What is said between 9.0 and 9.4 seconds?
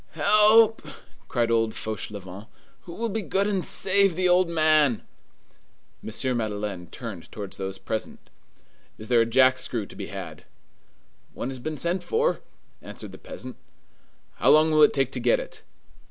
there a